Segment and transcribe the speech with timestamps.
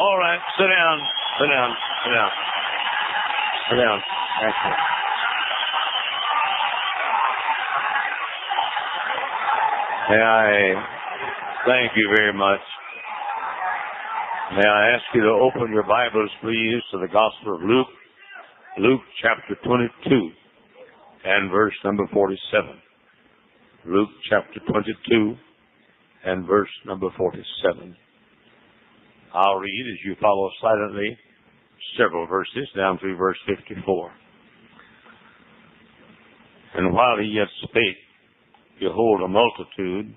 [0.00, 0.98] All right, sit down,
[1.40, 1.70] sit down,
[2.04, 2.30] sit down.
[3.70, 3.98] Sit down.
[4.42, 4.72] Thank you.
[10.10, 10.74] May I
[11.64, 12.60] thank you very much.
[14.52, 17.86] May I ask you to open your Bibles, please, to the Gospel of Luke,
[18.78, 20.30] Luke chapter 22
[21.24, 22.68] and verse number 47.
[23.86, 25.34] Luke chapter 22
[26.26, 27.96] and verse number 47.
[29.34, 31.18] I'll read as you follow silently
[31.98, 34.12] several verses down through verse 54.
[36.74, 37.98] And while he yet spake,
[38.78, 40.14] behold, a multitude,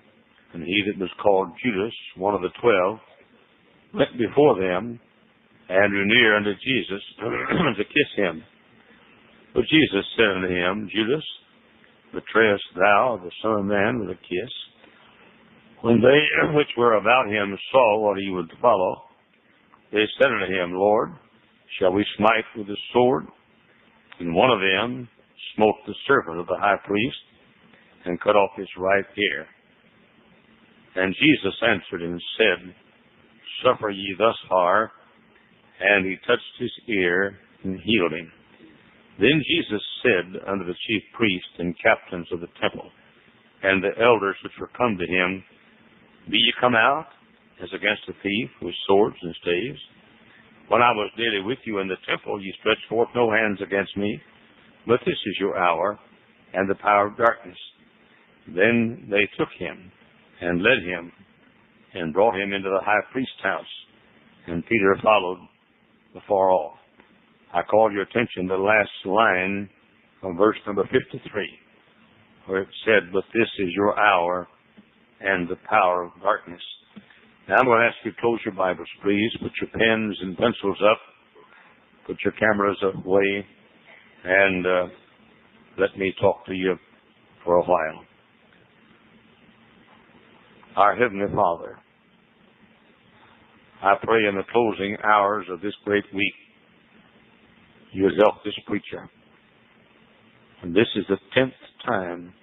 [0.54, 3.00] and he that was called Judas, one of the twelve,
[3.94, 5.00] went before them
[5.70, 8.44] and drew near unto Jesus to kiss him.
[9.54, 11.26] But Jesus said unto him, Judas,
[12.14, 14.54] betrayest thou the Son of Man with a kiss?
[15.82, 16.22] When they
[16.56, 19.07] which were about him saw what he would follow,
[19.92, 21.12] they said unto him, Lord,
[21.80, 23.26] shall we smite with the sword?
[24.20, 25.08] And one of them
[25.56, 27.18] smote the servant of the high priest
[28.06, 29.46] and cut off his right ear.
[30.96, 32.74] And Jesus answered and said,
[33.64, 34.92] Suffer ye thus far.
[35.80, 38.32] And he touched his ear and healed him.
[39.20, 42.90] Then Jesus said unto the chief priests and captains of the temple,
[43.64, 45.44] and the elders which were come to him,
[46.30, 47.08] Be ye come out,
[47.62, 49.80] as against a thief, with swords and staves?
[50.68, 53.96] When I was daily with you in the temple, you stretched forth no hands against
[53.96, 54.20] me,
[54.86, 55.98] but this is your hour,
[56.54, 57.58] and the power of darkness.
[58.48, 59.92] Then they took him,
[60.42, 61.12] and led him,
[61.94, 63.66] and brought him into the high priest's house,
[64.48, 65.40] and Peter followed
[66.16, 66.78] afar off.
[67.54, 69.70] I call your attention to the last line
[70.22, 71.50] from verse number 53,
[72.46, 74.48] where it said, But this is your hour
[75.22, 76.62] and the power of darkness.
[77.48, 79.32] Now I'm going to ask you to close your Bibles, please.
[79.42, 81.00] Put your pens and pencils up.
[82.06, 83.46] Put your cameras away.
[84.26, 84.88] And uh,
[85.80, 86.76] let me talk to you
[87.46, 88.04] for a while.
[90.76, 91.78] Our Heavenly Father,
[93.82, 96.34] I pray in the closing hours of this great week,
[97.94, 99.10] you help this preacher.
[100.64, 101.54] And this is the tenth
[101.86, 102.34] time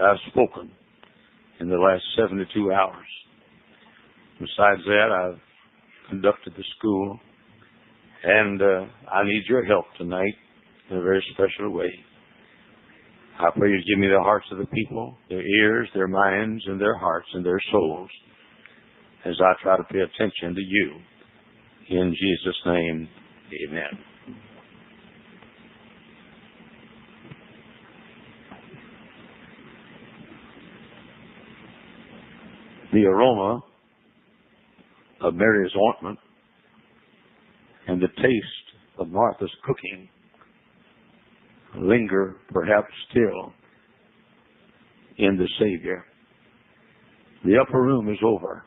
[0.00, 0.70] I've spoken
[1.58, 3.06] in the last 72 hours.
[4.40, 5.40] Besides that, I've
[6.08, 7.20] conducted the school,
[8.24, 10.34] and uh, I need your help tonight
[10.90, 11.90] in a very special way.
[13.38, 16.80] I pray you give me the hearts of the people, their ears, their minds, and
[16.80, 18.10] their hearts and their souls
[19.26, 20.94] as I try to pay attention to you.
[21.90, 23.08] In Jesus' name,
[23.68, 24.04] amen.
[32.92, 33.62] The aroma
[35.20, 36.18] of Mary's ointment
[37.86, 40.08] and the taste of Martha's cooking
[41.76, 43.52] linger perhaps still
[45.18, 46.04] in the Savior.
[47.44, 48.64] The upper room is over.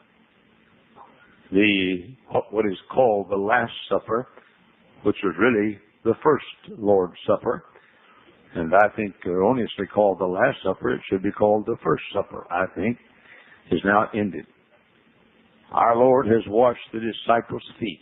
[1.52, 2.16] The
[2.50, 4.28] what is called the Last Supper,
[5.03, 7.64] which was really the first Lord's Supper,
[8.56, 12.47] and I think erroneously called the Last Supper, it should be called the First Supper,
[12.52, 12.97] I think,
[13.72, 14.46] is now ended.
[15.73, 18.00] Our Lord has washed the disciples' feet.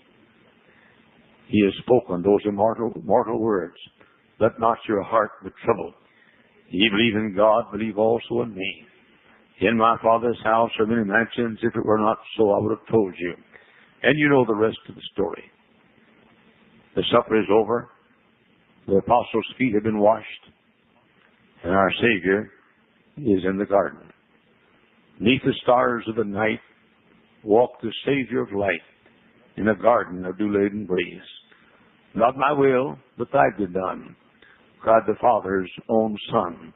[1.48, 3.76] He has spoken those immortal, mortal words.
[4.40, 5.94] Let not your heart be troubled.
[6.70, 8.86] Ye believe in God, believe also in me.
[9.62, 11.60] In my Father's house are many mansions.
[11.62, 13.34] If it were not so, I would have told you.
[14.04, 15.44] And you know the rest of the story.
[16.96, 17.90] The supper is over.
[18.88, 20.26] The apostles' feet have been washed.
[21.64, 22.52] And our Savior
[23.18, 24.00] is in the garden.
[25.20, 26.60] Neath the stars of the night
[27.44, 28.82] walked the Savior of light
[29.58, 31.22] in a garden of dew-laden breeze.
[32.16, 34.16] Not my will, but thy be done,
[34.82, 36.74] cried the Father's own Son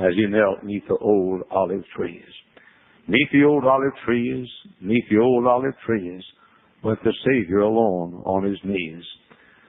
[0.00, 2.24] as he knelt neath the old olive trees.
[3.06, 4.48] Neath the old olive trees,
[4.80, 6.22] neath the old olive trees,
[6.82, 9.04] went the Savior alone on his knees.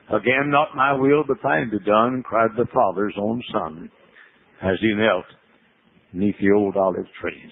[0.09, 3.91] Again, not my will, but thine be done, cried the Father's own Son
[4.61, 5.25] as he knelt
[6.13, 7.51] neath the old olive trees.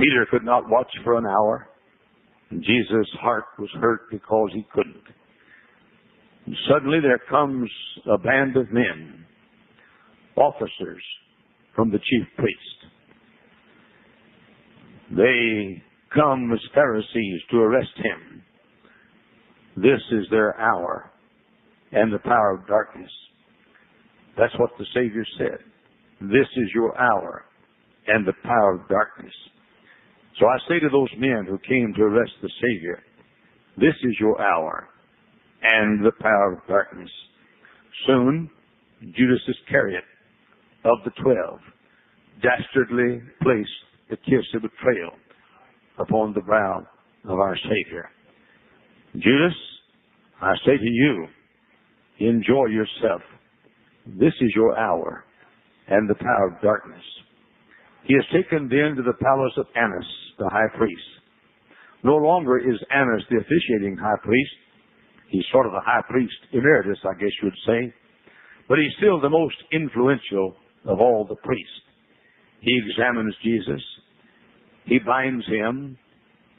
[0.00, 1.68] Peter could not watch for an hour.
[2.50, 5.04] And Jesus' heart was hurt because he couldn't.
[6.46, 7.70] And suddenly there comes
[8.12, 9.24] a band of men,
[10.36, 11.02] officers
[11.76, 12.58] from the chief priest.
[15.16, 15.82] They
[16.14, 18.42] come as Pharisees to arrest him.
[19.76, 21.10] This is their hour
[21.92, 23.10] and the power of darkness.
[24.36, 25.58] That's what the Savior said.
[26.20, 27.44] This is your hour
[28.06, 29.32] and the power of darkness.
[30.38, 33.02] So I say to those men who came to arrest the Savior,
[33.76, 34.88] this is your hour
[35.62, 37.10] and the power of darkness.
[38.06, 38.50] Soon,
[39.00, 40.04] Judas Iscariot
[40.84, 41.60] of the twelve
[42.42, 43.68] dastardly placed
[44.08, 45.12] the kiss of betrayal
[45.98, 46.86] upon the brow
[47.24, 48.08] of our Savior.
[49.14, 49.54] Judas,
[50.40, 51.26] I say to you,
[52.18, 53.20] enjoy yourself.
[54.06, 55.24] This is your hour
[55.88, 57.02] and the power of darkness.
[58.04, 60.06] He is taken then to the palace of Annas,
[60.38, 61.02] the high priest.
[62.02, 64.56] No longer is Annas the officiating high priest.
[65.28, 67.94] He's sort of the high priest emeritus, I guess you would say.
[68.68, 70.56] But he's still the most influential
[70.86, 71.80] of all the priests.
[72.60, 73.82] He examines Jesus.
[74.86, 75.98] He binds him.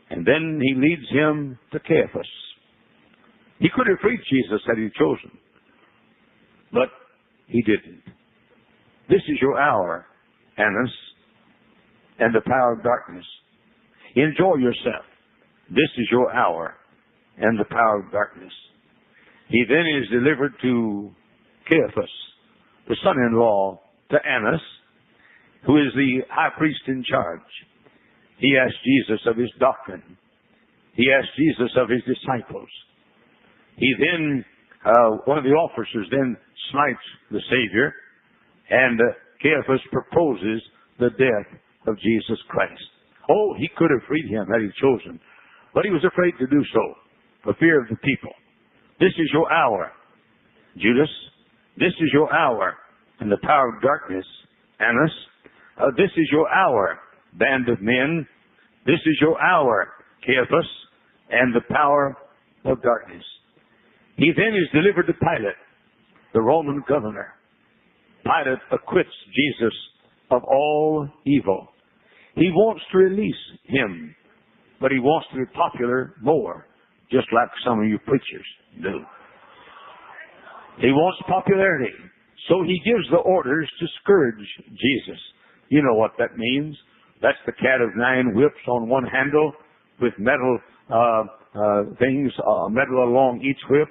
[0.09, 2.27] And then he leads him to Caiaphas.
[3.59, 5.37] He could have freed Jesus had he chosen.
[6.73, 6.89] But
[7.47, 8.03] he didn't.
[9.09, 10.05] This is your hour,
[10.57, 10.91] Annas,
[12.21, 13.25] and the power of darkness.
[14.15, 15.05] Enjoy yourself.
[15.69, 16.75] This is your hour
[17.37, 18.53] and the power of darkness.
[19.49, 21.11] He then is delivered to
[21.69, 22.11] Caiaphas,
[22.87, 23.81] the son-in-law
[24.11, 24.61] to Annas,
[25.65, 27.41] who is the high priest in charge.
[28.37, 30.17] He asked Jesus of his doctrine.
[30.95, 32.69] He asked Jesus of his disciples.
[33.77, 34.45] He then,
[34.85, 36.37] uh, one of the officers then
[36.71, 37.93] smites the Savior,
[38.69, 39.03] and uh,
[39.41, 40.61] Caiaphas proposes
[40.99, 42.81] the death of Jesus Christ.
[43.29, 45.19] Oh, he could have freed him had he chosen,
[45.73, 46.95] but he was afraid to do so
[47.43, 48.31] for fear of the people.
[48.99, 49.91] This is your hour,
[50.77, 51.09] Judas.
[51.77, 52.75] This is your hour,
[53.19, 54.25] and the power of darkness,
[54.79, 55.11] Annas.
[55.77, 56.99] Uh, this is your hour,
[57.33, 58.27] band of men.
[58.85, 59.89] This is your hour,
[60.25, 60.67] Caiaphas,
[61.29, 62.15] and the power
[62.65, 63.23] of darkness.
[64.17, 65.57] He then is delivered to Pilate,
[66.33, 67.33] the Roman governor.
[68.23, 69.73] Pilate acquits Jesus
[70.31, 71.67] of all evil.
[72.35, 73.35] He wants to release
[73.65, 74.15] him,
[74.79, 76.67] but he wants to be popular more,
[77.11, 78.45] just like some of you preachers
[78.81, 79.01] do.
[80.79, 81.93] He wants popularity,
[82.47, 84.39] so he gives the orders to scourge
[84.69, 85.19] Jesus.
[85.69, 86.75] You know what that means.
[87.21, 89.53] That's the cat of nine whips on one handle
[90.01, 91.23] with metal uh,
[91.53, 93.89] uh, things, uh, metal along each whip.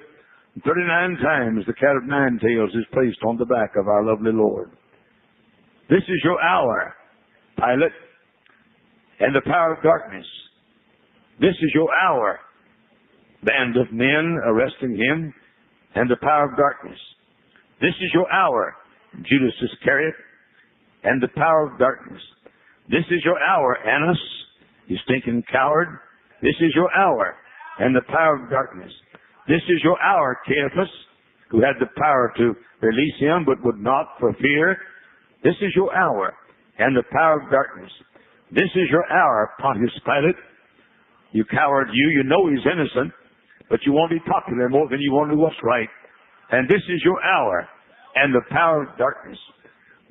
[0.65, 4.33] 39 times the cat of nine tails is placed on the back of our lovely
[4.33, 4.71] Lord.
[5.91, 6.95] This is your hour,
[7.57, 7.91] Pilate,
[9.19, 10.25] and the power of darkness.
[11.41, 12.39] This is your hour,
[13.43, 15.33] band of men arresting him,
[15.93, 16.97] and the power of darkness.
[17.81, 18.73] This is your hour,
[19.17, 20.15] Judas Iscariot,
[21.03, 22.21] and the power of darkness.
[22.87, 24.21] This is your hour, Annas,
[24.87, 25.89] you stinking coward.
[26.41, 27.35] This is your hour,
[27.79, 28.93] and the power of darkness.
[29.49, 30.89] This is your hour, Caiaphas,
[31.49, 34.77] who had the power to release him but would not for fear.
[35.43, 36.33] This is your hour
[36.77, 37.91] and the power of darkness.
[38.51, 40.35] This is your hour, Pontius Pilate.
[41.31, 43.13] You coward, you, you know he's innocent,
[43.69, 45.89] but you want to be popular more than you want to do what's right.
[46.51, 47.67] And this is your hour
[48.15, 49.37] and the power of darkness.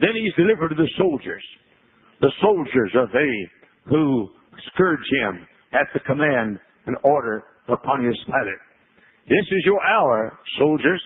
[0.01, 1.45] Then he's delivered to the soldiers.
[2.21, 3.35] The soldiers are they
[3.91, 4.31] who
[4.73, 8.63] scourge him at the command and order of Pontius Pilate.
[9.29, 11.01] This is your hour, soldiers,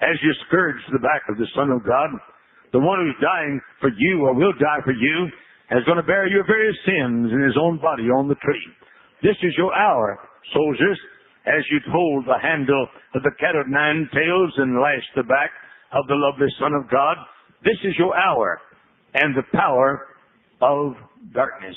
[0.00, 2.10] as you scourge the back of the Son of God.
[2.74, 5.30] The one who's dying for you or will die for you
[5.70, 8.66] is going to bear your various sins in his own body on the tree.
[9.22, 10.18] This is your hour,
[10.52, 10.98] soldiers,
[11.46, 15.54] as you hold the handle of the cat of nine tails and lash the back
[15.94, 17.16] of the lovely Son of God.
[17.62, 18.58] This is your hour
[19.14, 20.08] and the power
[20.60, 20.98] of
[21.32, 21.76] darkness.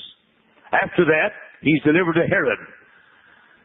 [0.74, 1.30] After that,
[1.62, 2.58] he's delivered to Herod.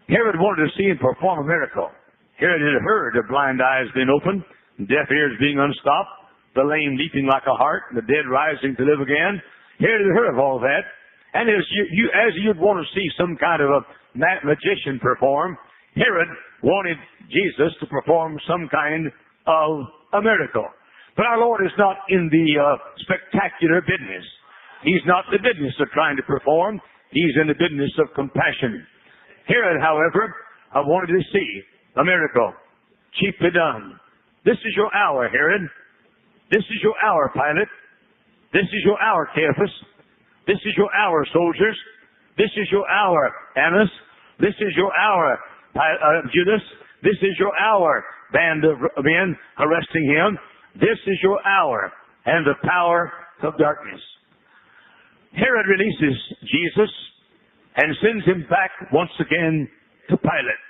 [0.08, 1.90] Herod wanted to see him perform a miracle.
[2.38, 4.44] Herod had heard of blind eyes being opened,
[4.86, 6.23] deaf ears being unstopped,
[6.56, 9.42] the lame leaping like a hart, the dead rising to live again.
[9.80, 10.86] Herod had heard of all that.
[11.34, 13.82] And as you, you as you'd want to see some kind of a
[14.46, 15.58] magician perform,
[15.96, 16.30] Herod
[16.62, 16.98] wanted
[17.30, 19.10] Jesus to perform some kind
[19.48, 19.70] of
[20.14, 20.70] a miracle.
[21.18, 24.26] But our Lord is not in the uh, spectacular business.
[24.84, 26.82] He's not the business of trying to perform.
[27.12, 28.86] He's in the business of compassion.
[29.48, 30.34] Herod, however,
[30.74, 31.50] I wanted to see
[31.98, 32.54] a miracle.
[33.22, 34.00] Cheaply done.
[34.46, 35.70] This is your hour, Herod.
[36.52, 37.68] This is your hour, Pilate.
[38.54, 39.72] This is your hour, Caiaphas.
[40.46, 41.78] This is your hour, soldiers.
[42.38, 43.90] This is your hour, Annas.
[44.40, 45.40] This is your hour,
[45.76, 46.62] uh, Judas.
[47.02, 50.38] This is your hour, band of men arresting him.
[50.76, 51.92] This is your hour
[52.26, 53.12] and the power
[53.44, 54.02] of darkness.
[55.34, 56.90] Herod releases Jesus
[57.78, 59.68] and sends him back once again
[60.10, 60.64] to Pilate.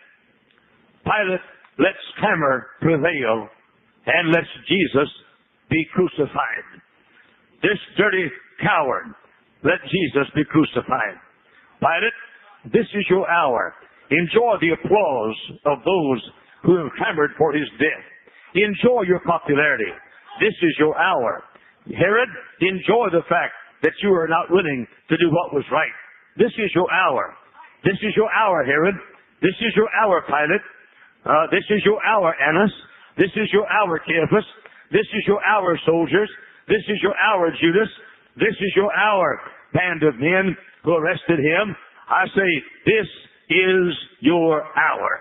[1.03, 1.46] Pilate
[1.80, 3.50] lets clamor prevail
[4.06, 5.10] and lets Jesus
[5.74, 6.65] be crucified.
[7.65, 8.30] This dirty
[8.62, 9.10] coward
[9.65, 11.18] let Jesus be crucified.
[11.82, 12.20] Pilate,
[12.70, 13.74] this is your hour.
[14.12, 16.22] Enjoy the applause of those
[16.62, 18.06] who have clamored for his death.
[18.53, 19.89] Enjoy your popularity.
[20.39, 21.42] This is your hour.
[21.89, 22.30] Herod,
[22.62, 25.92] enjoy the fact that you are not willing to do what was right.
[26.38, 27.34] This is your hour.
[27.84, 28.96] This is your hour, Herod.
[29.42, 30.63] This is your hour, Pilate.
[31.25, 32.72] Uh, this is your hour, Annas.
[33.18, 34.46] This is your hour, Caiaphas.
[34.94, 36.30] This is your hour, soldiers.
[36.68, 37.90] This is your hour, Judas.
[38.38, 39.42] This is your hour,
[39.74, 41.76] band of men who arrested him.
[42.08, 42.50] I say,
[42.86, 43.10] this
[43.50, 43.90] is
[44.22, 45.12] your hour.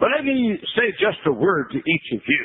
[0.00, 2.44] But let me say just a word to each of you.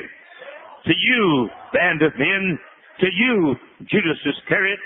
[0.84, 2.58] To you, band of men,
[3.00, 3.56] to you,
[3.90, 4.78] Judas Iscariot,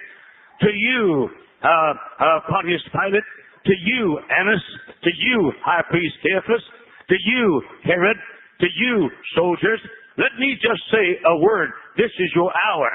[0.61, 1.29] to you,
[1.65, 3.27] uh, uh, Pontius Pilate,
[3.67, 4.63] to you, Annas,
[5.03, 6.63] to you, High Priest Caiaphas,
[7.09, 8.17] to you, Herod,
[8.61, 9.81] to you, soldiers,
[10.21, 11.71] let me just say a word.
[11.97, 12.89] This is your hour.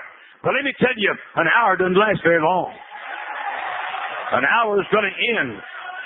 [0.44, 2.70] But let me tell you, an hour doesn't last very long.
[4.34, 5.58] An hour is going to end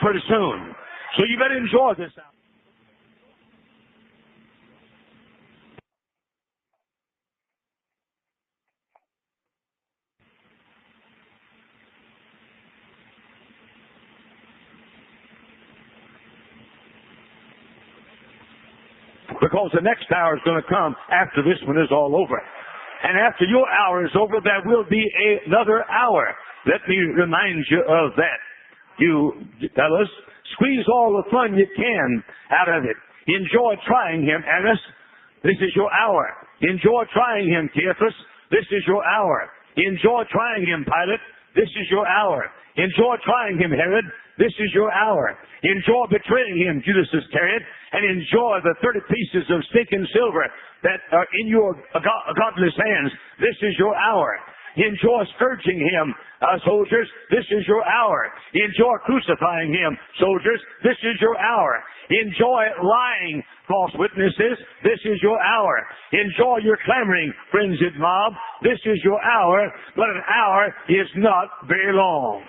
[0.02, 0.76] pretty soon.
[1.18, 2.39] So you better enjoy this hour.
[19.50, 22.38] Because the next hour is going to come after this one is all over.
[23.02, 25.02] And after your hour is over, there will be
[25.50, 26.38] another hour.
[26.70, 28.38] Let me remind you of that.
[29.02, 29.42] You
[29.74, 30.12] fellas,
[30.54, 32.98] squeeze all the fun you can out of it.
[33.26, 34.78] Enjoy trying him, Annas.
[35.42, 36.30] This is your hour.
[36.62, 38.14] Enjoy trying him, Caiaphas.
[38.52, 39.50] This is your hour.
[39.78, 41.24] Enjoy trying him, Pilate.
[41.56, 42.52] This is your hour.
[42.76, 44.06] Enjoy trying him, Herod.
[44.40, 45.36] This is your hour.
[45.62, 50.48] Enjoy betraying him, Judas Iscariot, and enjoy the 30 pieces of stinking silver
[50.88, 53.12] that are in your godless hands.
[53.44, 54.40] This is your hour.
[54.80, 57.10] Enjoy scourging him, uh, soldiers.
[57.30, 58.32] This is your hour.
[58.56, 60.62] Enjoy crucifying him, soldiers.
[60.84, 61.84] This is your hour.
[62.10, 64.56] Enjoy lying, false witnesses.
[64.84, 65.84] This is your hour.
[66.14, 68.34] Enjoy your clamoring, frenzied mob.
[68.64, 69.68] This is your hour,
[69.98, 72.46] but an hour is not very long.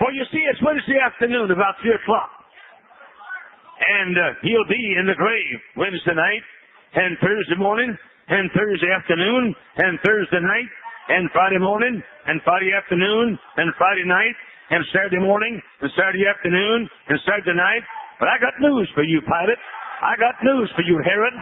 [0.00, 2.32] For you see, it's Wednesday afternoon, about 3 o'clock.
[3.84, 6.44] And uh, he'll be in the grave Wednesday night,
[6.96, 7.92] and Thursday morning,
[8.28, 10.68] and Thursday afternoon, and Thursday night,
[11.12, 14.36] and Friday morning, and Friday afternoon, and Friday night,
[14.72, 17.84] and Saturday morning, and Saturday afternoon, and Saturday night.
[18.20, 19.60] But I got news for you, Pilate.
[20.00, 21.36] I got news for you, Herod.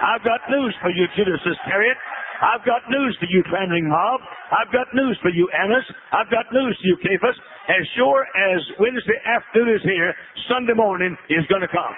[0.00, 1.98] I've got news for you, Judas Iscariot.
[2.38, 4.20] I've got news for you, clamoring mob.
[4.54, 5.82] I've got news for you, Annas.
[6.14, 7.34] I've got news for you, Cephas.
[7.66, 8.22] As sure
[8.54, 10.14] as Wednesday afternoon is here,
[10.46, 11.94] Sunday morning is going to come.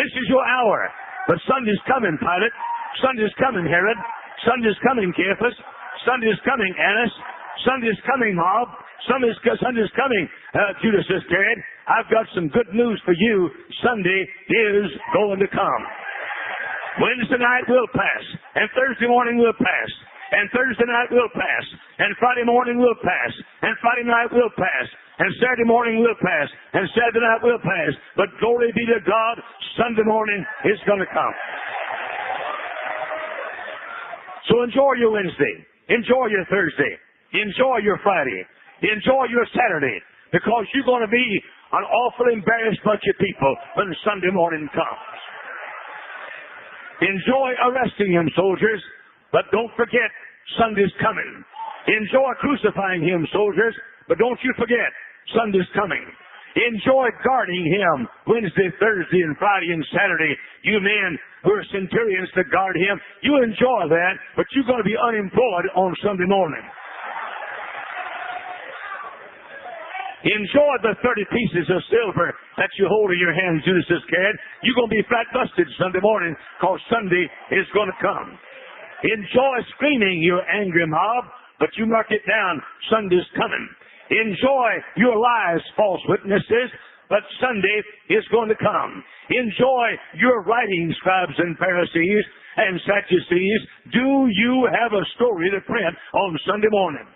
[0.00, 0.88] This is your hour.
[1.28, 2.56] But Sunday's coming, Pilate.
[3.04, 3.98] Sunday's coming, Herod.
[4.48, 5.56] Sunday's coming, Caiaphas.
[6.08, 7.12] Sunday's coming, Annas.
[7.64, 8.72] Sunday's coming, Mob.
[9.04, 10.24] Sunday's, Sunday's coming,
[10.56, 11.58] uh, Judas Iscariot.
[11.88, 13.50] I've got some good news for you.
[13.84, 15.82] Sunday is going to come.
[16.96, 18.24] Wednesday night will pass,
[18.56, 19.90] and Thursday morning will pass,
[20.32, 21.64] and Thursday night will pass,
[22.00, 24.86] and Friday morning will pass, and Friday night will pass,
[25.20, 27.92] and Saturday morning will pass, and Saturday night will pass.
[28.16, 29.34] But glory be to God,
[29.76, 31.36] Sunday morning is going to come.
[34.48, 35.54] So enjoy your Wednesday.
[35.92, 36.96] Enjoy your Thursday.
[37.34, 38.40] Enjoy your Friday.
[38.82, 40.00] Enjoy your Saturday.
[40.32, 41.28] Because you're going to be
[41.72, 45.16] an awful embarrassed bunch of people when Sunday morning comes.
[47.00, 48.80] Enjoy arresting him, soldiers,
[49.32, 50.08] but don't forget
[50.56, 51.44] Sunday's coming.
[51.86, 53.74] Enjoy crucifying him, soldiers,
[54.08, 54.90] but don't you forget
[55.36, 56.02] Sunday's coming.
[56.56, 60.32] Enjoy guarding him Wednesday, Thursday, and Friday and Saturday.
[60.64, 64.88] You men who are centurions to guard him, you enjoy that, but you're going to
[64.88, 66.64] be unemployed on Sunday morning.
[70.26, 74.34] Enjoy the 30 pieces of silver that you hold in your hand, Judas Iscariot.
[74.66, 78.34] You're going to be flat busted Sunday morning because Sunday is going to come.
[79.06, 81.30] Enjoy screaming, you angry mob,
[81.62, 82.58] but you mark it down,
[82.90, 83.70] Sunday's coming.
[84.10, 84.68] Enjoy
[84.98, 86.74] your lies, false witnesses,
[87.06, 87.78] but Sunday
[88.10, 89.06] is going to come.
[89.30, 89.86] Enjoy
[90.18, 92.24] your writing, scribes and Pharisees
[92.56, 93.60] and Sadducees.
[93.94, 97.06] Do you have a story to print on Sunday morning?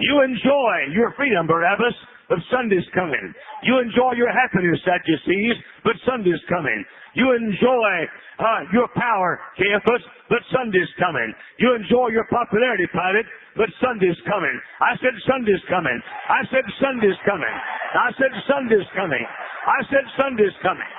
[0.00, 1.94] You enjoy your freedom, Barabbas,
[2.28, 3.34] but Sunday's coming.
[3.62, 6.84] You enjoy your happiness, Sadducees, but Sunday's coming.
[7.14, 7.92] You enjoy
[8.40, 11.28] uh, your power, Caiaphas, but Sunday's coming.
[11.58, 14.56] You enjoy your popularity, Pilate, but Sunday's coming.
[14.80, 16.00] I said Sunday's coming.
[16.28, 17.52] I said Sunday's coming.
[17.52, 19.24] I said Sunday's coming.
[19.68, 20.92] I said Sunday's coming.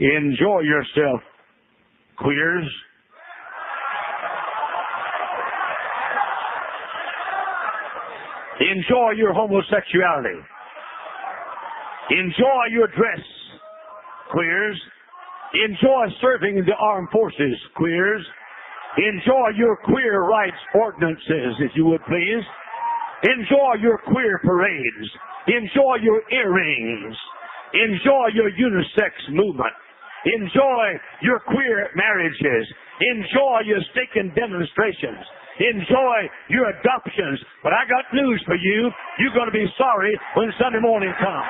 [0.00, 1.20] Enjoy yourself,
[2.16, 2.64] queers.
[8.60, 10.36] Enjoy your homosexuality.
[12.10, 13.24] Enjoy your dress,
[14.32, 14.76] queers.
[15.54, 18.24] Enjoy serving in the armed forces, queers.
[18.98, 22.44] Enjoy your queer rights ordinances, if you would please.
[23.22, 25.08] Enjoy your queer parades.
[25.48, 27.16] Enjoy your earrings.
[27.72, 29.72] Enjoy your unisex movement.
[30.26, 30.84] Enjoy
[31.22, 32.66] your queer marriages.
[33.00, 35.24] Enjoy your stinking demonstrations.
[35.58, 36.16] Enjoy
[36.48, 37.42] your adoptions.
[37.66, 38.90] But I got news for you.
[39.18, 41.48] You're going to be sorry when Sunday morning comes.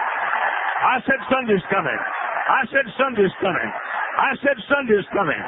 [0.80, 2.00] I said Sunday's coming.
[2.48, 3.68] I said Sunday's coming.
[4.16, 5.42] I said Sunday's coming.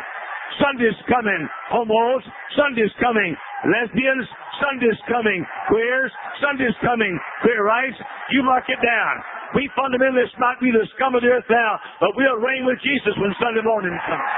[0.61, 2.23] Sunday's coming, homos.
[2.61, 3.33] Sunday's coming,
[3.65, 4.29] lesbians.
[4.61, 6.13] Sunday's coming, queers.
[6.45, 7.97] Sunday's coming, queer rights.
[8.31, 9.15] You mark it down.
[9.57, 13.17] We fundamentalists might be the scum of the earth now, but we'll reign with Jesus
[13.17, 14.29] when Sunday morning comes.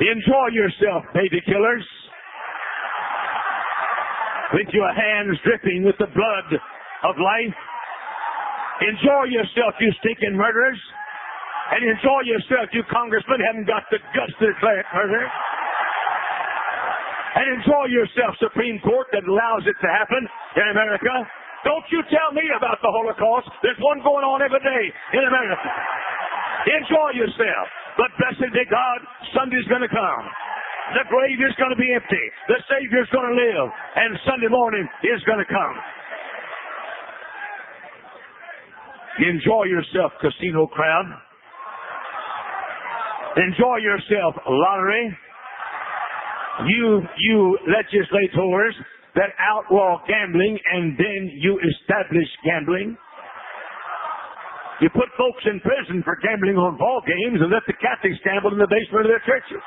[0.00, 1.84] Enjoy yourself, baby killers.
[4.56, 6.48] With your hands dripping with the blood
[7.04, 7.56] of life.
[8.80, 10.80] Enjoy yourself, you stinking murderers.
[11.70, 15.22] And enjoy yourself, you congressmen haven't got the guts to declare it murder.
[17.36, 20.26] And enjoy yourself, Supreme Court, that allows it to happen
[20.56, 21.12] in America.
[21.62, 23.52] Don't you tell me about the Holocaust.
[23.62, 25.70] There's one going on every day in America.
[26.72, 27.68] Enjoy yourself.
[28.00, 28.98] But blessed be God,
[29.36, 30.24] Sunday's going to come.
[30.96, 32.26] The grave is going to be empty.
[32.48, 33.68] The Savior's going to live.
[33.68, 35.76] And Sunday morning is going to come.
[39.20, 41.12] Enjoy yourself, casino crowd.
[43.36, 45.12] Enjoy yourself, lottery.
[46.72, 48.74] You, you legislators
[49.14, 52.96] that outlaw gambling and then you establish gambling.
[54.80, 58.56] You put folks in prison for gambling on ball games and let the Catholics gamble
[58.56, 59.60] in the basement of their churches.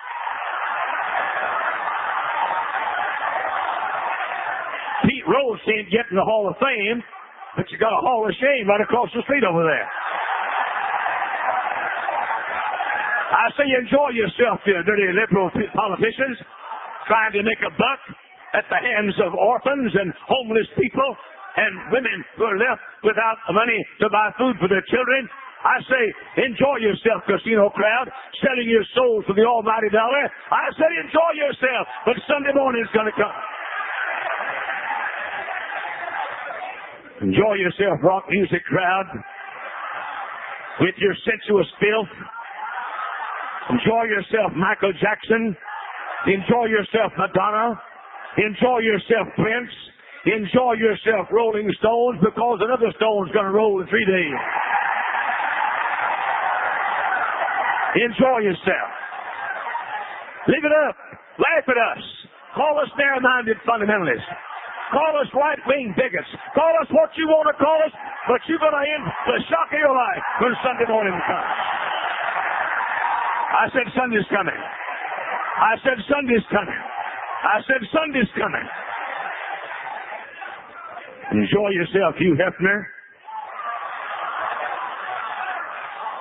[5.06, 6.98] Pete Rose ain't in the Hall of Fame,
[7.54, 9.90] but you got a Hall of Shame right across the street over there.
[13.34, 16.42] I say enjoy yourself, you dirty liberal politicians,
[17.06, 18.02] trying to make a buck
[18.58, 21.10] at the hands of orphans and homeless people
[21.58, 25.30] and women who are left without money to buy food for their children.
[25.64, 26.04] I say,
[26.44, 28.12] enjoy yourself, casino crowd,
[28.44, 30.28] selling your souls for the almighty dollar.
[30.52, 33.38] I said, enjoy yourself, but Sunday morning is going to come.
[37.32, 39.08] Enjoy yourself, rock music crowd,
[40.82, 42.12] with your sensuous filth.
[43.72, 45.56] Enjoy yourself, Michael Jackson.
[46.28, 47.80] Enjoy yourself, Madonna.
[48.36, 49.72] Enjoy yourself, Prince.
[50.24, 54.40] Enjoy yourself, Rolling Stones, because another stone's going to roll in three days.
[58.08, 58.90] Enjoy yourself.
[60.48, 60.96] Live it up.
[61.44, 62.04] Laugh at us.
[62.56, 64.32] Call us narrow-minded fundamentalists.
[64.96, 66.30] Call us right-wing bigots.
[66.56, 67.92] Call us what you want to call us,
[68.30, 71.52] but you're going to end the shock of your life when Sunday morning comes.
[73.60, 74.56] I said Sunday's coming.
[74.56, 76.82] I said Sunday's coming.
[77.44, 78.68] I said Sunday's coming.
[81.34, 82.86] Enjoy yourself, Hugh Hefner.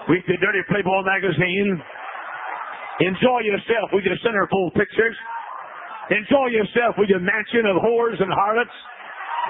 [0.09, 1.77] Weekly Dirty Playboy magazine.
[3.05, 5.16] Enjoy yourself with your centerfold pictures.
[6.16, 8.72] Enjoy yourself with your mansion of whores and harlots.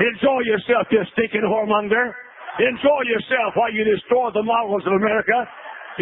[0.03, 2.11] Enjoy yourself, you stinking whoremonger.
[2.59, 5.47] Enjoy yourself while you destroy the models of America.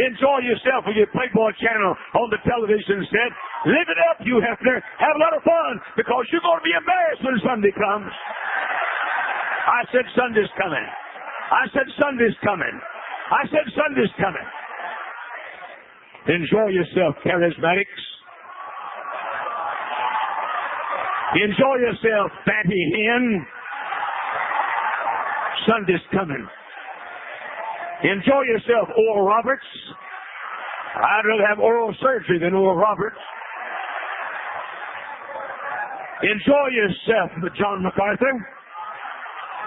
[0.01, 3.31] Enjoy yourself with your Playboy channel on the television set.
[3.69, 4.81] Live it up, you Hefner.
[4.81, 8.09] Have a lot of fun because you're going to be embarrassed when Sunday comes.
[9.67, 10.87] I said Sunday's coming.
[11.51, 12.81] I said Sunday's coming.
[13.31, 14.49] I said Sunday's coming.
[16.29, 18.01] Enjoy yourself, charismatics.
[21.35, 23.47] Enjoy yourself, fatty hen.
[25.69, 26.47] Sunday's coming.
[28.03, 29.67] Enjoy yourself, Oral Roberts.
[30.97, 33.21] I'd rather have oral surgery than Oral Roberts.
[36.23, 38.47] Enjoy yourself, John MacArthur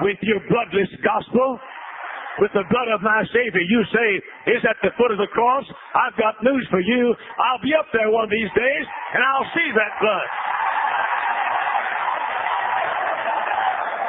[0.01, 1.59] with your bloodless gospel,
[2.41, 4.09] with the blood of my Savior, you say
[4.57, 5.65] is at the foot of the cross.
[5.93, 7.13] I've got news for you.
[7.37, 10.29] I'll be up there one of these days, and I'll see that blood.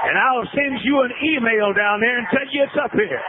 [0.09, 3.25] And I'll send you an email down there and tell you it's up here.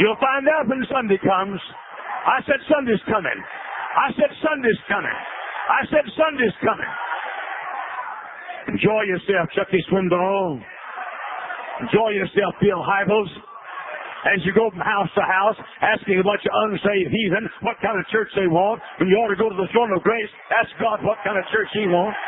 [0.00, 1.60] You'll find out when Sunday comes.
[2.24, 3.36] I said Sunday's coming.
[3.96, 5.18] I said Sunday's coming.
[5.68, 6.92] I said Sunday's coming.
[8.82, 10.58] Enjoy yourself, Chucky Swindoll.
[11.86, 13.30] Enjoy yourself, Bill Hybels.
[14.34, 15.54] as you go from house to house
[15.86, 19.30] asking a bunch of unsaved heathen what kind of church they want, when you ought
[19.30, 20.26] to go to the throne of grace,
[20.58, 22.18] ask God what kind of church He wants.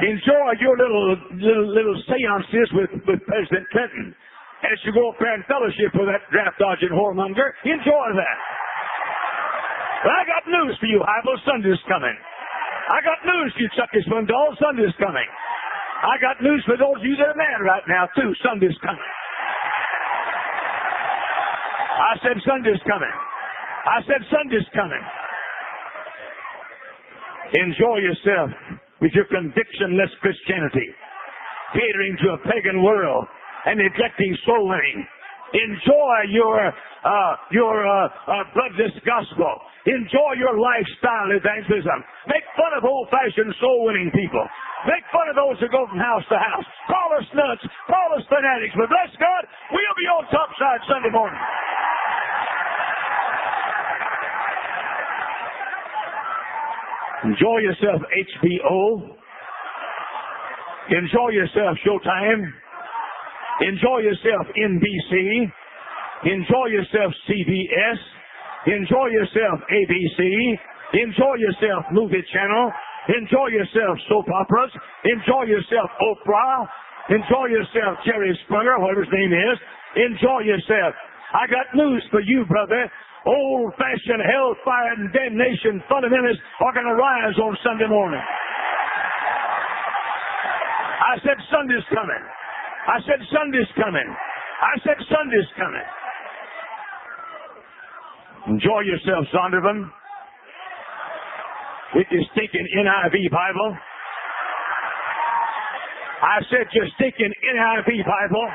[0.00, 4.16] Enjoy your little little little seances with, with President Clinton.
[4.64, 8.38] As you go up there and fellowship with that draft dodging whoremonger, enjoy that.
[10.08, 11.44] But I got news for you, Hybels.
[11.44, 12.16] Sunday's coming.
[12.86, 14.54] I got news for you, Chucky Swindoll.
[14.62, 15.26] Sunday's coming.
[16.06, 18.30] I got news for those of you that are mad right now, too.
[18.46, 19.10] Sunday's coming.
[21.96, 23.10] I said Sunday's coming.
[23.90, 25.02] I said Sunday's coming.
[27.58, 28.50] Enjoy yourself
[29.00, 30.88] with your convictionless Christianity,
[31.74, 33.26] catering to a pagan world
[33.66, 35.06] and neglecting soul winning.
[35.54, 36.58] Enjoy your
[37.06, 39.52] uh, your uh, uh, bloodless gospel.
[39.86, 42.02] Enjoy your lifestyle evangelism.
[42.26, 44.42] Make fun of old-fashioned soul-winning people.
[44.90, 46.66] Make fun of those who go from house to house.
[46.90, 47.62] Call us nuts.
[47.86, 48.74] Call us fanatics.
[48.74, 51.38] But bless God, we'll be on top side Sunday morning.
[57.30, 59.14] Enjoy yourself, HBO.
[60.90, 62.46] Enjoy yourself, Showtime.
[63.60, 65.48] Enjoy yourself, NBC.
[66.24, 67.98] Enjoy yourself, CBS.
[68.66, 70.20] Enjoy yourself, ABC.
[70.92, 72.72] Enjoy yourself, Movie Channel.
[73.08, 74.72] Enjoy yourself, soap operas.
[75.04, 76.66] Enjoy yourself, Oprah.
[77.08, 79.56] Enjoy yourself, Jerry Springer, whatever his name is.
[79.94, 80.92] Enjoy yourself.
[81.32, 82.90] I got news for you, brother.
[83.26, 88.22] Old-fashioned hellfire and damnation fundamentalists are going to rise on Sunday morning.
[91.06, 92.22] I said Sunday's coming.
[92.86, 94.06] I said Sunday's coming.
[94.06, 95.88] I said Sunday's coming.
[98.46, 99.90] Enjoy yourself, Zondervan.
[101.98, 103.76] With your stinking NIV Bible.
[106.22, 108.46] I said your stinking NIV Bible.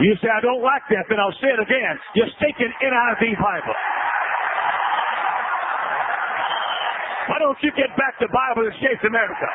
[0.00, 1.94] You say, I don't like that, then I'll say it again.
[2.14, 3.76] Your stinking NIV Bible.
[7.28, 9.48] Why don't you get back to Bible that shaped America?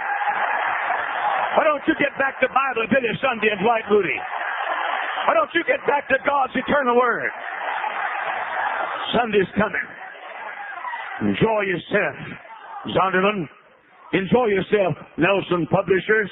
[1.57, 4.13] Why don't you get back to Bible Billy Sunday and Dwight Moody?
[5.25, 7.33] Why don't you get back to God's eternal word?
[9.17, 9.87] Sunday's coming.
[11.33, 12.15] Enjoy yourself,
[12.93, 13.49] Zondervan.
[14.13, 16.29] Enjoy yourself, Nelson Publishers,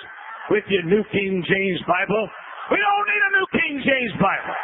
[0.54, 2.30] with your New King James Bible.
[2.70, 4.56] We don't need a New King James Bible.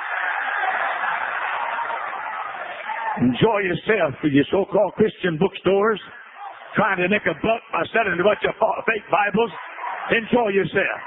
[3.34, 6.00] Enjoy yourself with your so-called Christian bookstores,
[6.78, 8.54] trying to make a buck by selling a bunch of
[8.86, 9.50] fake Bibles.
[10.12, 11.00] Enjoy yourself.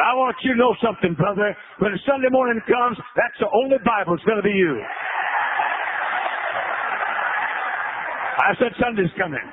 [0.00, 1.54] I want you to know something, brother.
[1.78, 4.80] When Sunday morning comes, that's the only Bible that's going to be you.
[8.40, 9.44] I said Sunday's coming.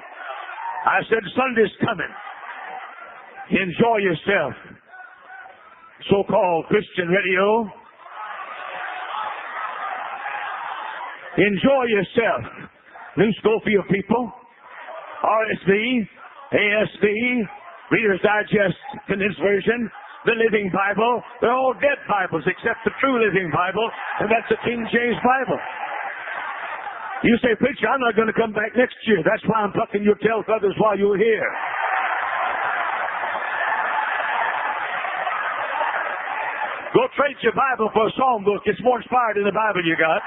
[0.86, 2.14] I said Sunday's coming.
[3.50, 4.54] Enjoy yourself.
[6.10, 7.68] So-called Christian radio.
[11.38, 12.72] Enjoy yourself.
[13.18, 14.32] New Scofield people.
[15.24, 16.08] RSV,
[16.54, 17.42] ASV,
[17.88, 18.76] Reader's Digest
[19.08, 19.88] Condensed Version,
[20.28, 21.24] the Living Bible.
[21.40, 23.88] They're all dead Bibles except the true Living Bible,
[24.20, 25.60] and that's the King James Bible.
[27.24, 29.24] You say, preacher, I'm not going to come back next year.
[29.24, 31.50] That's why I'm plucking your tail feathers while you're here.
[36.94, 38.68] Go trade your Bible for a songbook.
[38.68, 40.22] It's more inspired than the Bible you got.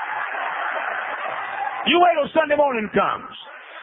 [1.87, 3.33] You wait till Sunday morning comes.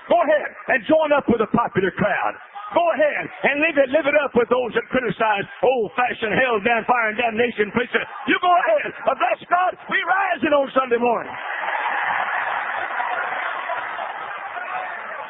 [0.10, 2.36] Go ahead and join up with the popular crowd.
[2.76, 6.84] Go ahead and live it, live it up with those that criticize old-fashioned hell, damn
[6.84, 8.04] fire, and damnation preacher.
[8.28, 8.92] You go ahead.
[9.08, 11.32] But bless God, we rising on Sunday morning.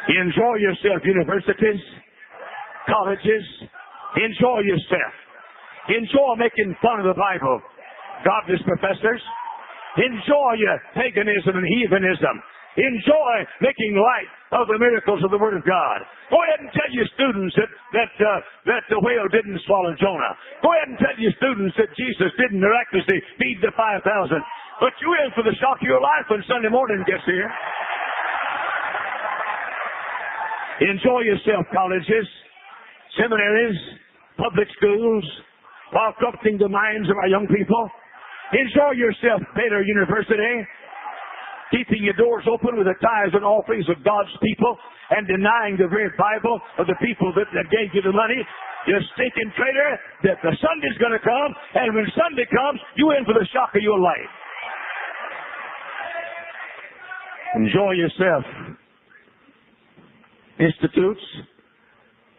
[0.08, 1.84] Enjoy yourself, universities,
[2.90, 3.46] colleges.
[4.18, 5.14] Enjoy yourself.
[5.94, 7.62] Enjoy making fun of the Bible.
[8.26, 9.22] Godless professors.
[9.98, 12.42] Enjoy your paganism and heathenism.
[12.78, 16.00] Enjoy making light of the miracles of the Word of God.
[16.30, 18.30] Go ahead and tell your students that that uh,
[18.70, 20.34] that the whale didn't swallow Jonah.
[20.62, 24.46] Go ahead and tell your students that Jesus didn't miraculously feed the five thousand.
[24.78, 27.50] But you in for the shock of your life when Sunday morning gets here.
[30.86, 32.30] Enjoy yourself, colleges,
[33.18, 33.74] seminaries,
[34.38, 35.26] public schools,
[35.90, 37.90] while corrupting the minds of our young people.
[38.54, 40.62] Enjoy yourself, Baylor University,
[41.72, 44.78] keeping your doors open with the tithes and offerings of God's people
[45.12, 48.40] and denying the very Bible of the people that, that gave you the money.
[48.88, 49.92] You stinking traitor,
[50.24, 53.84] that the Sunday's gonna come, and when Sunday comes, you in for the shock of
[53.84, 54.32] your life.
[57.56, 58.44] Enjoy yourself
[60.60, 61.22] institutes.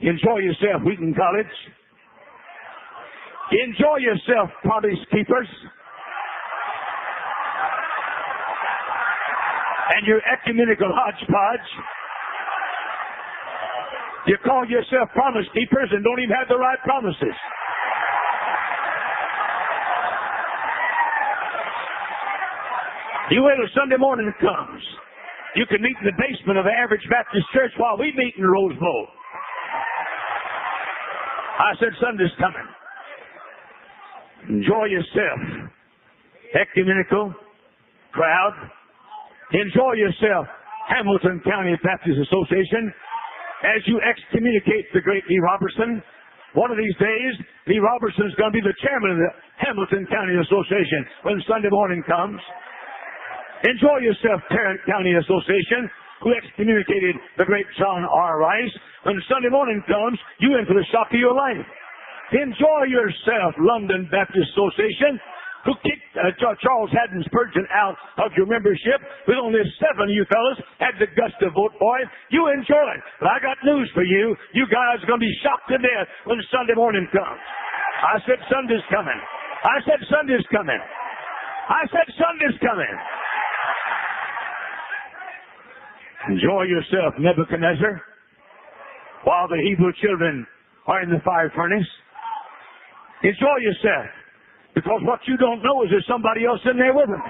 [0.01, 1.55] Enjoy yourself, Wheaton College.
[3.51, 5.49] Enjoy yourself, promise keepers.
[9.89, 11.69] And your ecumenical hodgepodge.
[14.27, 17.37] You call yourself promise keepers and don't even have the right promises.
[23.31, 24.83] You wait till Sunday morning comes.
[25.57, 28.45] You can meet in the basement of the average Baptist church while we meet in
[28.45, 29.07] Rose Bowl.
[31.59, 32.69] I said Sunday's coming.
[34.49, 35.41] Enjoy yourself.
[36.55, 37.35] Ecumenical
[38.13, 38.55] crowd.
[39.53, 40.45] Enjoy yourself.
[40.89, 42.93] Hamilton County Baptist Association.
[43.65, 46.01] As you excommunicate the great Lee Roberson,
[46.57, 47.33] one of these days,
[47.69, 49.31] Lee Roberson is going to be the chairman of the
[49.61, 52.41] Hamilton County Association when Sunday morning comes.
[53.69, 55.91] Enjoy yourself, Tarrant County Association,
[56.23, 58.39] who excommunicated the great John R.
[58.39, 58.75] Rice.
[59.05, 61.65] When Sunday morning comes, you in for the shock of your life.
[62.33, 65.21] Enjoy yourself, London Baptist Association,
[65.67, 70.25] who kicked uh, Charles Haddon Spurgeon out of your membership with only seven of you
[70.31, 72.09] fellas had the guts to vote for it.
[72.31, 73.03] You enjoy it.
[73.19, 74.37] But I got news for you.
[74.55, 77.43] You guys are going to be shocked to death when Sunday morning comes.
[77.99, 79.19] I said Sunday's coming.
[79.67, 80.79] I said Sunday's coming.
[80.79, 82.95] I said Sunday's coming.
[86.29, 88.03] Enjoy yourself, Nebuchadnezzar,
[89.25, 90.47] while the Hebrew children
[90.87, 91.87] are in the fire furnace.
[93.23, 94.07] Enjoy yourself.
[94.89, 97.21] Because what you don't know is there's somebody else in there with him.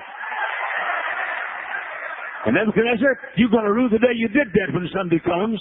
[2.47, 5.59] And Nebuchadnezzar, you're going to rue the day you did that when Sunday comes.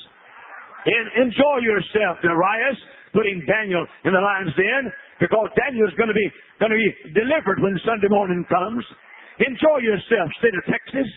[0.85, 2.77] And enjoy yourself, Darius,
[3.17, 6.29] putting Daniel in the lion's den, because Daniel's going to be
[6.61, 8.85] going to be delivered when Sunday morning comes.
[9.41, 11.09] Enjoy yourself, state of Texas,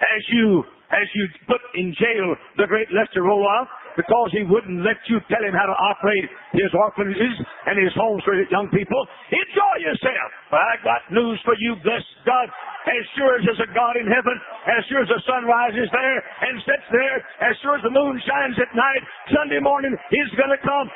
[0.00, 0.64] as you
[0.96, 5.42] as you put in jail the great Lester Roloff because he wouldn't let you tell
[5.42, 7.34] him how to operate his orphanages
[7.66, 9.00] and his homes for young people.
[9.30, 10.28] Enjoy yourself.
[10.50, 12.50] But I got news for you, bless God.
[12.84, 14.36] As sure as there's a God in heaven,
[14.68, 17.16] as sure as the sun rises there and sets there,
[17.48, 19.02] as sure as the moon shines at night,
[19.32, 20.88] Sunday morning is going to come.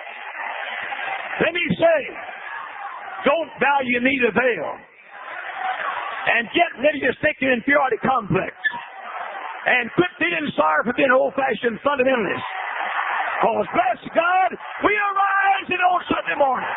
[1.41, 1.99] Let me say,
[3.25, 4.75] don't bow your knee to Baal
[6.29, 8.53] and get rid of your inferiority complex
[9.65, 12.49] and quit feeling sorry for being old-fashioned fundamentalists.
[13.39, 14.51] Because bless God,
[14.83, 16.75] we are rising on Sunday morning.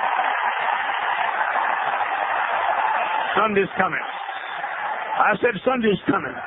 [3.34, 4.06] Sunday's coming.
[5.18, 6.38] I said Sunday's coming.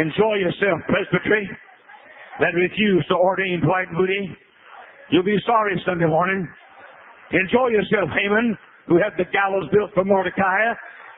[0.00, 1.44] Enjoy yourself, presbytery,
[2.40, 4.32] that refuse to ordain Dwight Moody.
[5.10, 6.48] You'll be sorry Sunday morning.
[7.32, 8.56] Enjoy yourself, Haman,
[8.88, 10.72] who had the gallows built for Mordecai.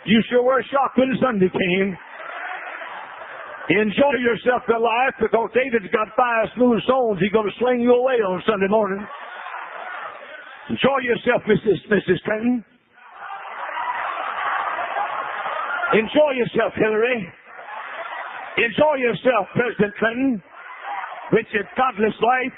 [0.04, 1.96] You sure were shocked when Sunday came.
[3.72, 8.20] Enjoy yourself Goliath because David's got five smooth stones he's going to sling you away
[8.20, 9.00] on Sunday morning.
[10.68, 11.80] Enjoy yourself, Mrs.
[11.88, 12.20] Mrs.
[12.20, 12.60] Clinton.
[15.96, 17.24] Enjoy yourself, Hillary.
[18.60, 20.42] Enjoy yourself, President Clinton,
[21.32, 22.56] with your godless life.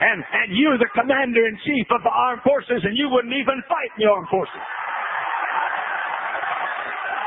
[0.00, 3.60] And, and you're the commander in chief of the armed forces and you wouldn't even
[3.68, 4.64] fight in the armed forces.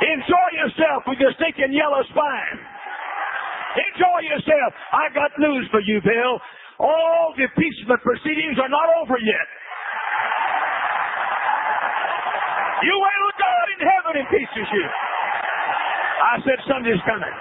[0.01, 2.76] Enjoy yourself with your stinking yellow spine.
[3.77, 4.73] Enjoy yourself.
[4.89, 6.33] I got news for you, Bill.
[6.81, 9.47] All the impeachment proceedings are not over yet.
[12.85, 14.85] You wait till God in heaven impeaches you.
[14.85, 17.35] I said Sunday's coming.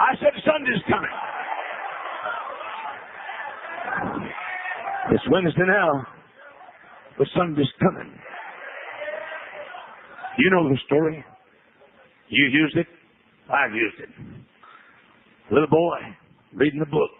[0.00, 1.16] I said Sunday's coming.
[5.12, 6.06] It's Wednesday now,
[7.16, 8.12] but Sunday's coming.
[10.38, 11.24] You know the story.
[12.28, 12.86] You used it.
[13.52, 14.43] I've used it
[15.50, 15.98] little boy
[16.54, 17.10] reading the book.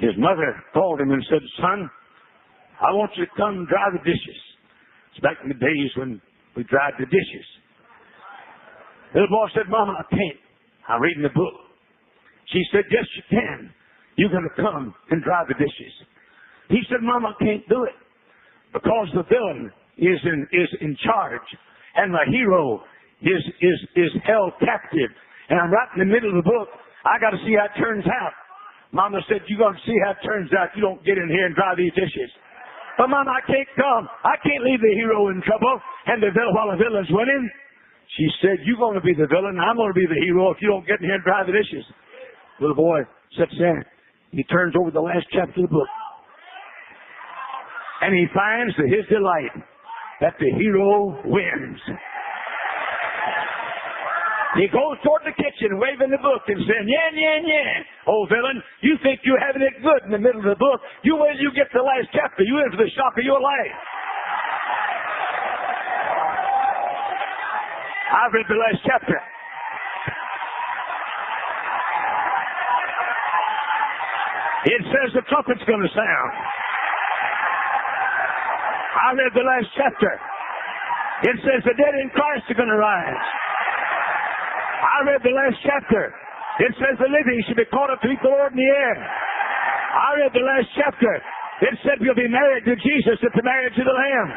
[0.00, 1.88] His mother called him and said, Son,
[2.80, 4.40] I want you to come dry the dishes.
[5.12, 6.20] It's back in the days when
[6.56, 7.46] we dried the dishes.
[9.14, 10.40] Little boy said, Mama, I can't.
[10.88, 11.54] I'm reading the book.
[12.52, 13.70] She said, Yes, you can.
[14.16, 15.94] You're going to come and dry the dishes.
[16.68, 17.98] He said, Mama, I can't do it
[18.72, 21.46] because the villain is in, is in charge
[21.94, 22.82] and the hero
[23.22, 25.14] is, is, is held captive
[25.50, 26.68] and I'm right in the middle of the book.
[27.04, 28.32] I got to see how it turns out.
[28.94, 30.70] Mama said, you're going to see how it turns out.
[30.78, 32.30] You don't get in here and dry these dishes.
[32.96, 34.06] But Mama, I can't come.
[34.22, 37.50] I can't leave the hero in trouble and the villain while the villain's winning.
[38.16, 39.58] She said, you're going to be the villain.
[39.58, 41.52] I'm going to be the hero if you don't get in here and dry the
[41.52, 41.82] dishes.
[42.62, 43.02] Little boy
[43.36, 43.82] sits there.
[44.30, 45.90] He turns over the last chapter of the book.
[48.02, 49.50] And he finds to his delight
[50.20, 51.80] that the hero wins.
[54.54, 58.06] He goes toward the kitchen waving the book and saying, yeah, yeah, yeah.
[58.06, 60.78] Old villain, you think you're having it good in the middle of the book.
[61.02, 62.46] You wait till you get to the last chapter.
[62.46, 63.74] You in for the shock of your life.
[68.14, 69.18] I've read the last chapter.
[74.70, 76.30] It says the trumpet's going to sound.
[79.02, 80.12] I read the last chapter.
[81.26, 83.43] It says the dead in Christ are going to rise.
[84.94, 86.14] I read the last chapter.
[86.62, 88.94] It says the living should be caught up to meet the Lord in the air.
[88.94, 91.12] I read the last chapter.
[91.66, 94.30] It said we'll be married to Jesus at the marriage of the Lamb.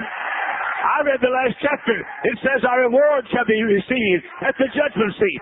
[0.81, 1.93] I read the last chapter.
[1.93, 5.41] It says our reward shall be received at the judgment seat.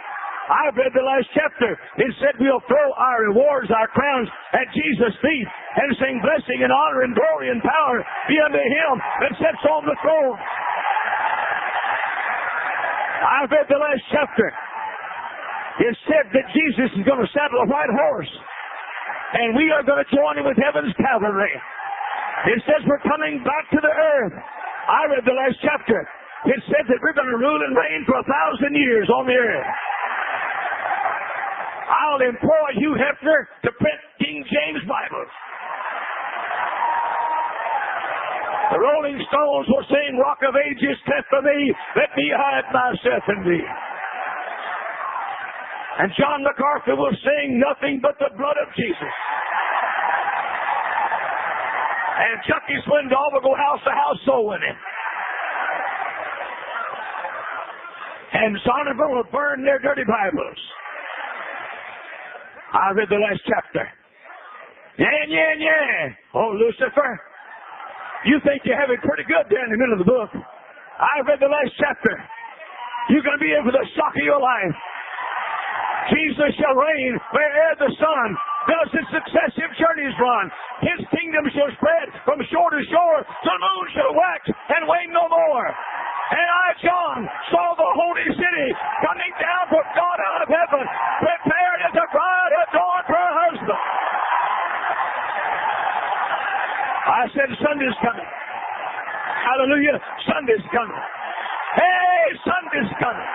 [0.51, 1.79] I read the last chapter.
[1.95, 5.47] It said we'll throw our rewards, our crowns at Jesus' feet
[5.79, 9.87] and sing blessing and honor and glory and power be unto him that sits on
[9.87, 10.37] the throne.
[13.25, 14.47] I read the last chapter.
[15.79, 18.31] It said that Jesus is going to saddle a white horse.
[19.35, 21.51] And we are going to join him with heaven's cavalry.
[22.47, 24.35] It says we're coming back to the earth.
[24.87, 25.99] I read the last chapter.
[26.45, 29.35] It said that we're going to rule and reign for a thousand years on the
[29.35, 29.69] earth.
[31.89, 35.31] I'll employ Hugh Hefner to print King James Bibles.
[38.71, 43.23] The Rolling Stones were saying, Rock of Ages, Cleft for me, let me hide myself
[43.29, 43.65] in thee.
[45.97, 49.13] And John MacArthur will sing nothing but the blood of Jesus.
[52.15, 54.75] And Chucky Swindoll will go house to house soul winning.
[58.35, 60.59] And Zondervan will burn their dirty Bibles.
[62.75, 63.87] I read the last chapter.
[64.99, 66.11] Yeah, yeah, yeah.
[66.35, 67.11] Oh, Lucifer,
[68.27, 70.31] you think you have it pretty good there in the middle of the book.
[70.99, 72.15] I read the last chapter.
[73.11, 74.75] You're going to be in for the shock of your life.
[76.11, 78.27] Jesus shall reign where'er the sun
[78.69, 80.45] does its successive journeys run.
[80.85, 83.19] His kingdom shall spread from shore to shore.
[83.25, 85.67] The moon shall wax and wane no more.
[86.25, 87.17] And I, John,
[87.53, 88.67] saw the holy city
[89.05, 90.83] coming down from God out of heaven,
[91.21, 93.81] prepared as a bride adorned for her husband.
[97.05, 98.25] I said, Sunday's coming.
[99.45, 99.97] Hallelujah.
[100.25, 101.01] Sunday's coming.
[101.77, 103.29] Hey, Sunday's coming.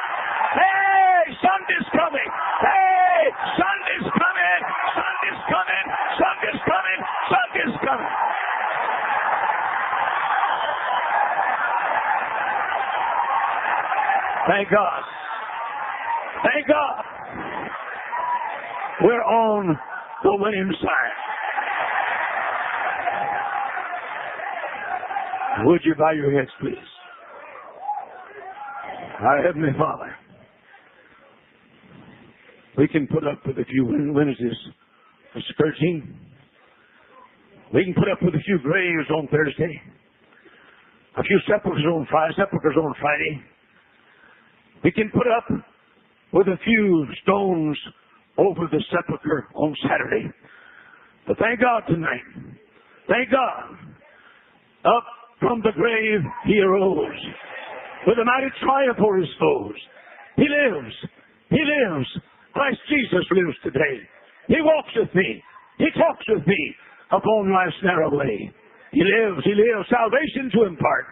[1.39, 2.31] Sunday's coming.
[2.61, 3.23] Hey,
[3.55, 4.61] Sunday's coming.
[4.99, 5.85] Sunday's coming.
[6.19, 7.01] Sunday's coming.
[7.31, 8.15] Sunday's coming.
[14.51, 15.03] Thank God.
[16.43, 17.05] Thank God.
[19.03, 19.79] We're on
[20.25, 21.17] the winning side.
[25.67, 26.77] Would you bow your heads, please?
[29.21, 30.10] Our Heavenly Father,
[32.81, 34.57] we can put up with a few Wednesdays
[35.37, 36.17] of scourging.
[37.75, 39.83] We can put up with a few graves on Thursday,
[41.19, 43.43] a few sepulchres on Friday, sepulchres on Friday.
[44.83, 45.45] We can put up
[46.33, 47.77] with a few stones
[48.39, 50.33] over the sepulchre on Saturday.
[51.29, 52.25] But thank God tonight.
[53.09, 53.77] Thank God.
[54.87, 55.05] Up
[55.39, 57.21] from the grave he arose
[58.07, 59.77] with a mighty triumph for his foes.
[60.37, 60.95] He lives.
[61.51, 62.09] He lives.
[62.53, 63.97] Christ Jesus lives today.
[64.49, 65.43] He walks with me.
[65.79, 66.75] He talks with me
[67.13, 68.53] upon life's narrow way.
[68.93, 69.45] He lives.
[69.45, 69.89] He lives.
[69.89, 71.07] Salvation to impart.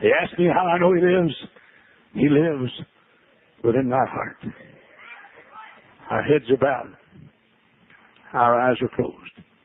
[0.00, 1.34] They ask me how I know he lives.
[2.14, 2.70] He lives
[3.64, 4.36] within my heart.
[6.10, 6.94] Our heads are bowed.
[8.32, 9.47] Our eyes are closed.